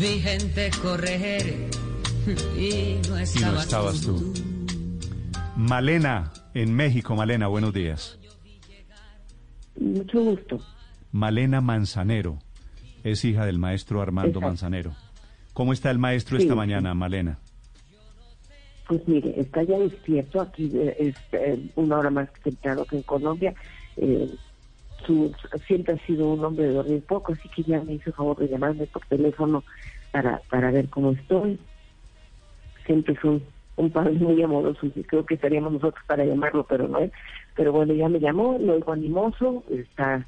[0.00, 1.70] Vi gente correr
[2.58, 4.32] y no Y no estabas tú.
[5.56, 7.14] Malena, en México.
[7.14, 8.18] Malena, buenos días.
[9.78, 10.60] Mucho gusto.
[11.12, 12.38] Malena Manzanero
[13.04, 14.46] es hija del maestro Armando Exacto.
[14.48, 14.96] Manzanero.
[15.52, 17.38] ¿Cómo está el maestro Sí, esta mañana, Malena?
[18.88, 23.02] Pues mire, está ya despierto, aquí eh, es eh, una hora más temprano que en
[23.02, 23.54] Colombia.
[23.96, 24.28] Eh,
[25.06, 25.32] su,
[25.66, 28.48] siempre ha sido un hombre de dormir poco, así que ya me hizo favor de
[28.48, 29.64] llamarme por teléfono
[30.12, 31.58] para, para ver cómo estoy.
[32.86, 33.42] Siempre es un,
[33.76, 37.12] un padre muy amoroso y creo que estaríamos nosotros para llamarlo, pero no es.
[37.56, 40.26] Pero bueno, ya me llamó, lo oigo animoso, está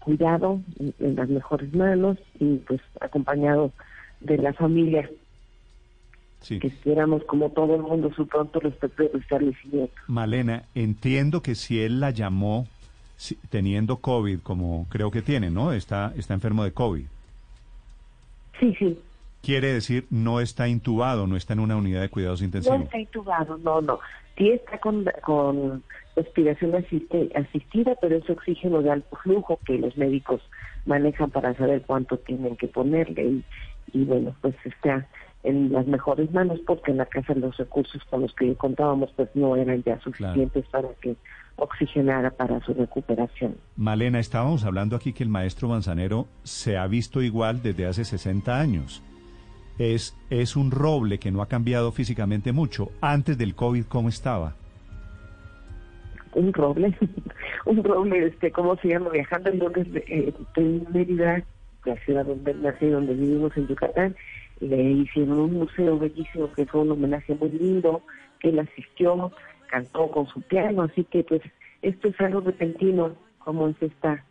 [0.00, 3.72] cuidado, en, en las mejores manos y pues acompañado
[4.20, 5.08] de la familia
[6.40, 6.58] Sí.
[6.58, 9.94] que esperamos como todo el mundo su pronto respeto y restablecimiento.
[10.08, 12.66] Malena, entiendo que si él la llamó
[13.24, 15.72] si- teniendo COVID, como creo que tiene, ¿no?
[15.72, 17.04] Está, está enfermo de COVID.
[18.60, 18.98] Sí, sí,
[19.42, 22.80] Quiere decir, no está intubado, no está en una unidad de cuidados no intensivos.
[22.82, 23.98] está intubado, no, no.
[24.38, 25.82] Sí está con, con
[26.16, 30.40] respiración asiste- asistida, pero es oxígeno de alto flujo que los médicos
[30.86, 33.44] manejan para saber cuánto tienen que ponerle y,
[33.92, 35.06] y bueno, pues está
[35.42, 39.28] en las mejores manos porque en la casa los recursos con los que contábamos pues
[39.34, 41.16] no eran ya suficientes para que
[41.56, 43.56] oxigenara para su recuperación.
[43.76, 48.58] Malena, estábamos hablando aquí que el maestro Manzanero se ha visto igual desde hace 60
[48.58, 49.02] años.
[49.78, 52.90] Es, es un roble que no ha cambiado físicamente mucho.
[53.00, 54.54] Antes del COVID, ¿cómo estaba?
[56.34, 56.96] un roble,
[57.66, 59.10] un roble, este, ¿cómo se llama?
[59.10, 61.42] Viajando en donde, eh, en Mérida,
[61.84, 64.16] la ciudad donde nací, donde vivimos en Yucatán,
[64.60, 68.02] le hicieron un museo bellísimo que fue un homenaje muy lindo,
[68.40, 69.32] que él asistió,
[69.74, 71.42] cantó con su piano, así que pues
[71.82, 74.24] esto es algo repentino, como es esta,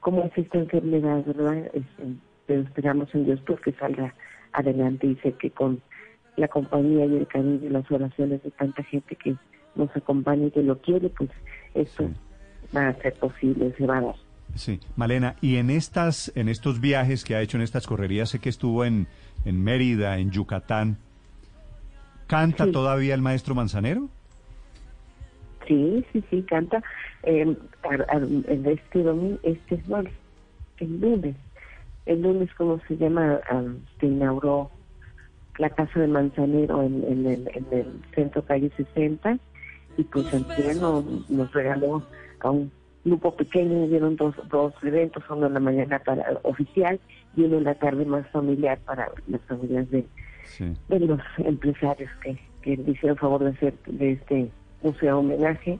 [0.00, 1.56] como es esta enfermedad, ¿verdad?
[1.72, 2.02] Este,
[2.46, 4.12] pero esperamos en Dios pues que salga
[4.52, 5.80] adelante y sé que con
[6.36, 9.36] la compañía y el cariño y las oraciones de tanta gente que
[9.76, 11.30] nos acompaña y que lo quiere, pues
[11.74, 12.10] eso
[12.76, 14.14] va a ser posible, se va a dar.
[14.56, 18.40] Sí, Malena, y en estas, en estos viajes que ha hecho en estas correrías, sé
[18.40, 19.06] que estuvo en,
[19.44, 20.96] en Mérida, en Yucatán.
[22.26, 22.72] ¿Canta Sí.
[22.72, 24.08] todavía el maestro Manzanero?
[25.68, 26.82] Sí, sí, sí, canta.
[27.24, 29.98] Eh, a- a- en este domingo, este no,
[30.78, 31.36] el lunes,
[32.06, 33.38] el lunes, ¿cómo se llama?
[33.50, 33.62] Ah,
[34.00, 34.70] se inauguró
[35.58, 39.38] la casa de Manzanero en, en el, en el centro calle 60
[39.98, 42.02] y pues antier nos, nos regaló
[42.40, 42.70] a un
[43.04, 46.98] grupo pequeño, dieron dos, dos eventos, uno en la mañana para oficial
[47.36, 50.06] y uno en la tarde más familiar para las familias de,
[50.44, 50.72] Sí.
[50.88, 54.50] de los empresarios que, que hicieron favor de hacer de este
[54.82, 55.78] museo homenaje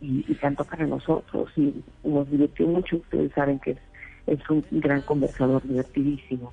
[0.00, 2.96] y, y cantó para nosotros y nos divirtió mucho.
[2.96, 3.78] Ustedes saben que es,
[4.26, 6.52] es un gran conversador divertidísimo.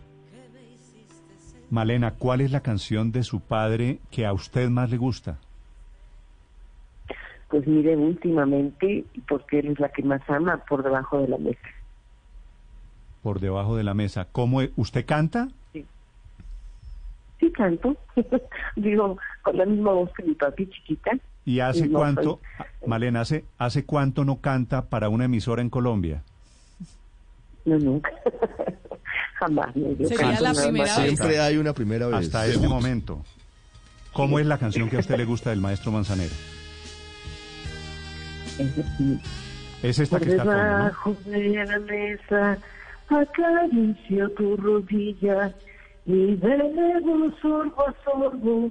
[1.70, 5.38] Malena, ¿cuál es la canción de su padre que a usted más le gusta?
[7.50, 11.68] Pues mire, últimamente, porque él es la que más ama, por debajo de la mesa.
[13.22, 14.28] Por debajo de la mesa.
[14.32, 15.50] ¿Cómo usted canta?
[17.40, 17.96] Sí canto,
[18.76, 21.12] digo, con la misma voz que mi papi chiquita.
[21.48, 25.70] ¿Y hace No, cuánto, soy- Malena, hace, hace cuánto no canta para una emisora en
[25.70, 26.22] Colombia?
[27.64, 28.12] No, nunca.
[29.40, 31.06] Jamás me dio Sería canto la primera vez.
[31.06, 32.16] Siempre hay una primera vez.
[32.18, 33.24] Hasta este momento.
[34.12, 36.34] ¿Cómo es la canción que a usted le gusta del maestro Manzanero?
[39.84, 41.32] Es esta Por que está al fondo, ¿no?
[41.32, 42.58] debajo de la mesa
[43.08, 45.54] acaricio tu rodilla
[46.06, 48.70] y bebo sorbo a sorbo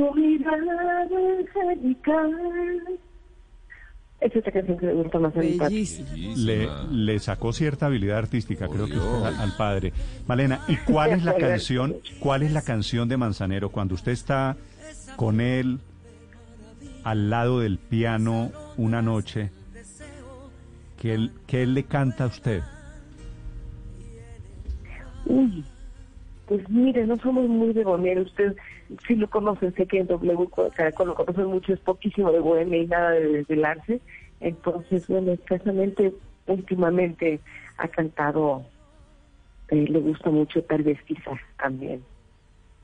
[0.00, 2.34] tu mirada angelical.
[4.20, 5.40] Es esta canción que me gusta más a.
[5.40, 8.94] Le, le sacó cierta habilidad artística, creo que
[9.26, 9.92] al, al padre.
[10.26, 14.56] Malena, ¿y cuál es la canción, cuál es la canción de Manzanero cuando usted está
[15.16, 15.78] con él
[17.04, 19.50] al lado del piano una noche?
[20.98, 22.62] que él, que él le canta a usted?
[25.24, 25.64] Uy,
[26.46, 28.20] pues mire, no somos muy de bohemia.
[28.20, 28.54] Usted
[29.06, 32.78] sí lo conocen, sé que en W Caracol lo conocen mucho, es poquísimo de bohemia
[32.78, 34.00] y nada de desvelarse.
[34.40, 36.14] Entonces, bueno, escasamente,
[36.46, 37.40] últimamente
[37.76, 38.64] ha cantado
[39.68, 42.02] eh, le gusta mucho Tal vez quizá también.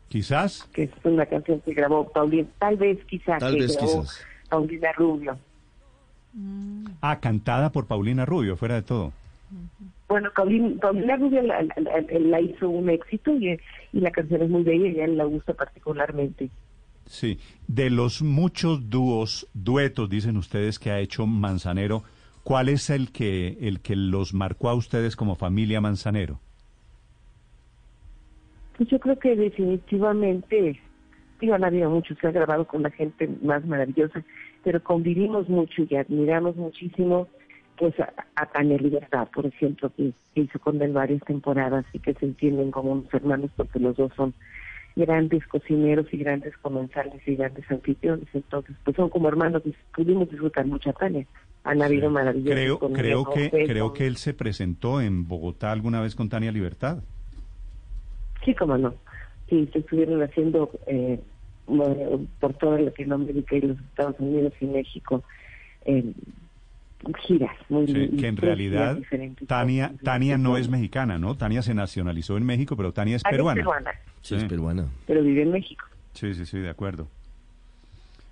[0.08, 0.68] ¿Quizás?
[0.72, 4.20] Que es una canción que grabó Paulina, tal vez quizá Tal que vez grabó quizás.
[4.48, 5.38] Paulina Rubio.
[7.00, 9.12] Ah, cantada por Paulina Rubio, fuera de todo.
[10.08, 13.58] Bueno, Paulina, Paulina Rubio la, la- la- la hizo un éxito y,
[13.92, 16.48] y la canción es muy bella y a él la gusta particularmente.
[17.06, 17.38] Sí,
[17.68, 22.02] de los muchos dúos, duetos, dicen ustedes que ha hecho Manzanero,
[22.44, 26.38] ¿cuál es el que el que los marcó a ustedes como familia Manzanero?
[28.76, 30.78] Pues yo creo que definitivamente,
[31.40, 34.22] digo, han habido muchos, se ha grabado con la gente más maravillosa,
[34.62, 37.28] pero convivimos mucho y admiramos muchísimo
[37.76, 41.98] pues a, a Tania Libertad, por ejemplo, que, que hizo con él varias temporadas y
[41.98, 44.34] que se entienden como unos hermanos porque los dos son
[44.96, 50.30] grandes cocineros y grandes comensales y grandes anfitriones, entonces pues son como hermanos y pudimos
[50.30, 51.26] disfrutar mucho a Tania.
[51.64, 55.70] Han habido maravillosos Creo, con creo que creo con- que él se presentó en Bogotá
[55.72, 57.02] alguna vez con Tania Libertad.
[58.44, 58.94] Sí, cómo no.
[59.50, 61.20] Sí, se estuvieron haciendo eh,
[61.66, 65.22] bueno, por toda Latinoamérica y los Estados Unidos y México
[65.84, 66.04] eh,
[67.26, 68.98] giras muy Sí, que en realidad.
[69.46, 71.36] Tania Tania no es mexicana, ¿no?
[71.36, 73.54] Tania se nacionalizó en México, pero Tania es peruana.
[73.60, 73.90] peruana,
[74.22, 74.48] Sí, es Sí.
[74.48, 74.86] peruana.
[75.06, 75.84] pero vive en México.
[76.14, 77.08] Sí, sí, sí, de acuerdo.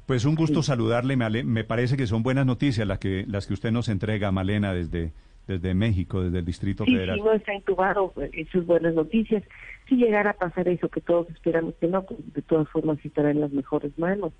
[0.06, 3.46] Pues un gusto saludarle, me, ale- me parece que son buenas noticias las que las
[3.46, 5.12] que usted nos entrega, Malena, desde
[5.46, 7.16] desde México, desde el Distrito Sí, Federal.
[7.18, 9.42] si no está intubado, eso es buenas noticias.
[9.86, 13.30] Si llegara a pasar eso que todos esperamos que no, pues de todas formas estará
[13.30, 14.32] en las mejores manos.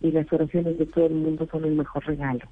[0.00, 2.44] Y las oraciones de todo el mundo son el mejor regalo.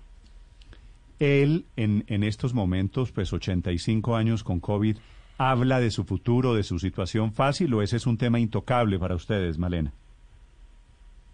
[1.21, 4.97] Él, en, en estos momentos, pues 85 años con COVID,
[5.39, 9.15] habla de su futuro, de su situación fácil, o ese es un tema intocable para
[9.15, 9.93] ustedes, Malena.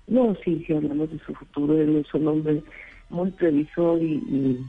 [0.07, 1.77] No, sí, sí, hablamos de su futuro.
[1.77, 2.63] Él es un hombre
[3.11, 4.61] muy previsor y,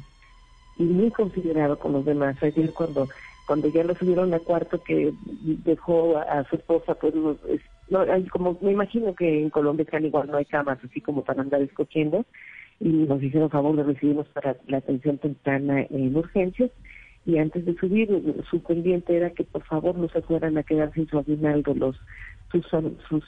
[0.79, 2.41] y, muy considerado con los demás.
[2.41, 3.07] Ayer cuando
[3.45, 5.13] cuando ya lo subieron a cuarto que
[5.63, 7.13] dejó a, su esposa, pues
[8.09, 11.41] hay como me imagino que en Colombia están igual, no hay camas así como para
[11.41, 12.25] andar escogiendo
[12.79, 16.71] y nos hicieron favor de recibirnos para la atención temprana en urgencias
[17.25, 18.09] y antes de subir
[18.49, 21.97] su pendiente era que por favor no se fueran a quedar sin su aguinaldo los
[22.51, 22.65] sus
[23.09, 23.23] sus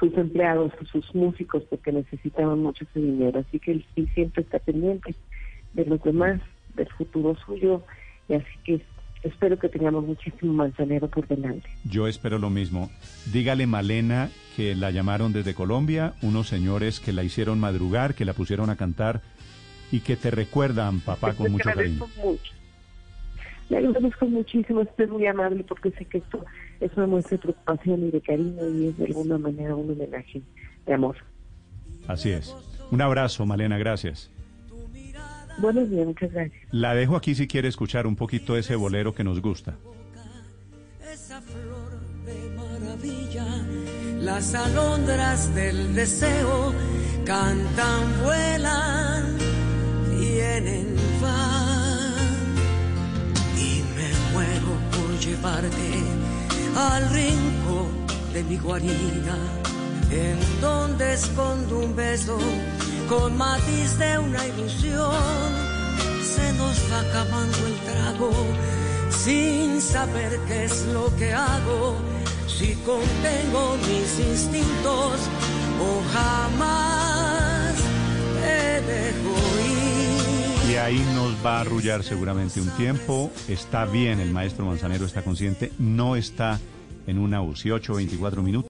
[0.00, 3.40] sus empleados, sus músicos, porque necesitaban mucho ese dinero.
[3.40, 3.84] Así que él
[4.14, 5.14] siempre está pendiente
[5.74, 6.40] de los demás,
[6.74, 7.82] del futuro suyo,
[8.28, 8.80] y así que
[9.22, 11.68] espero que tengamos muchísimo manzanero por delante.
[11.84, 12.90] Yo espero lo mismo.
[13.32, 18.32] Dígale, Malena, que la llamaron desde Colombia, unos señores que la hicieron madrugar, que la
[18.32, 19.22] pusieron a cantar
[19.92, 22.06] y que te recuerdan, papá, con Le mucho cariño.
[22.22, 22.52] mucho.
[23.68, 26.44] Le agradezco muchísimo, usted es muy amable porque sé que esto
[26.80, 30.42] es una muestra de preocupación y de cariño y es de alguna manera un homenaje
[30.86, 31.16] de amor.
[32.08, 32.54] Así es.
[32.90, 34.30] Un abrazo, Malena, gracias.
[35.58, 36.62] Buenos días, muchas gracias.
[36.70, 39.76] La dejo aquí si quiere escuchar un poquito ese bolero que nos gusta.
[41.12, 43.46] esa flor de maravilla.
[44.20, 46.72] Las alondras del deseo
[47.24, 49.36] cantan, vuelan,
[50.18, 52.14] vienen, van.
[53.56, 55.90] Y me muero por llevarte
[56.76, 59.36] al rincón de mi guarida,
[60.10, 62.38] en donde escondo un beso
[63.10, 65.12] con matiz de una ilusión.
[66.22, 68.30] Se nos va acabando el trago
[69.10, 71.96] sin saber qué es lo que hago,
[72.46, 75.28] si contengo mis instintos
[75.80, 77.74] o jamás
[78.40, 79.34] te dejo
[79.66, 80.72] ir.
[80.72, 83.32] Y ahí nos va a arrullar seguramente un tiempo.
[83.48, 86.60] Está bien, el maestro Manzanero está consciente, no está
[87.08, 88.69] en una UCI 8 24 minutos.